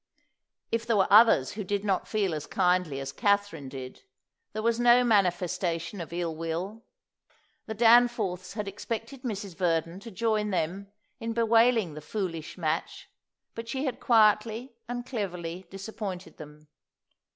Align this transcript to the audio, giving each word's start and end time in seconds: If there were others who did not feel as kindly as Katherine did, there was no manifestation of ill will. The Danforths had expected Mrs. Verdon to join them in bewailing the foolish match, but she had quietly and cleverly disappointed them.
If 0.71 0.87
there 0.87 0.97
were 0.97 1.05
others 1.13 1.51
who 1.51 1.63
did 1.63 1.85
not 1.85 2.07
feel 2.07 2.33
as 2.33 2.47
kindly 2.47 2.99
as 2.99 3.11
Katherine 3.11 3.69
did, 3.69 4.01
there 4.51 4.63
was 4.63 4.79
no 4.79 5.03
manifestation 5.03 6.01
of 6.01 6.11
ill 6.11 6.35
will. 6.35 6.81
The 7.67 7.75
Danforths 7.75 8.53
had 8.53 8.67
expected 8.67 9.21
Mrs. 9.21 9.55
Verdon 9.55 9.99
to 9.99 10.09
join 10.09 10.49
them 10.49 10.91
in 11.19 11.33
bewailing 11.33 11.93
the 11.93 12.01
foolish 12.01 12.57
match, 12.57 13.11
but 13.53 13.67
she 13.69 13.85
had 13.85 13.99
quietly 13.99 14.73
and 14.89 15.05
cleverly 15.05 15.67
disappointed 15.69 16.37
them. 16.37 16.67